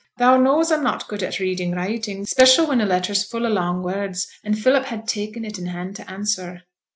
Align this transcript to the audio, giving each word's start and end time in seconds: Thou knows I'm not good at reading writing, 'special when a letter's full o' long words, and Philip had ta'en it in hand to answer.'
Thou 0.17 0.35
knows 0.37 0.71
I'm 0.71 0.81
not 0.83 1.07
good 1.07 1.21
at 1.21 1.37
reading 1.37 1.73
writing, 1.73 2.25
'special 2.25 2.65
when 2.65 2.81
a 2.81 2.87
letter's 2.87 3.23
full 3.23 3.45
o' 3.45 3.49
long 3.51 3.83
words, 3.83 4.25
and 4.43 4.57
Philip 4.57 4.85
had 4.85 5.07
ta'en 5.07 5.45
it 5.45 5.59
in 5.59 5.67
hand 5.67 5.95
to 5.97 6.09
answer.' 6.11 6.63